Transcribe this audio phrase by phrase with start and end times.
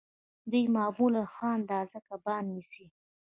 [0.51, 2.85] دوی معمولاً ښه اندازه کبان نیسي